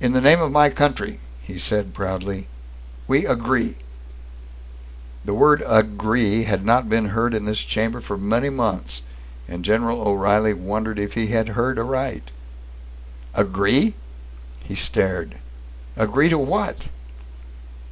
"In 0.00 0.14
the 0.14 0.20
name 0.20 0.40
of 0.42 0.50
my 0.50 0.68
country," 0.68 1.20
he 1.40 1.58
said 1.58 1.94
proudly, 1.94 2.48
"we 3.06 3.24
agree!" 3.24 3.76
The 5.24 5.32
word 5.32 5.62
"agree" 5.64 6.42
had 6.42 6.64
not 6.66 6.88
been 6.88 7.10
heard 7.10 7.34
in 7.34 7.44
this 7.44 7.60
chamber 7.60 8.00
for 8.00 8.18
many 8.18 8.50
months, 8.50 9.02
and 9.46 9.64
General 9.64 10.00
O'Reilly 10.00 10.54
wondered 10.54 10.98
if 10.98 11.12
he 11.12 11.28
had 11.28 11.50
heard 11.50 11.78
aright. 11.78 12.32
"Agree?" 13.32 13.94
he 14.64 14.74
stared. 14.74 15.36
"Agree 15.96 16.30
to 16.30 16.38
what?" 16.38 16.88